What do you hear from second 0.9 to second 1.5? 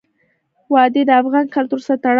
د افغان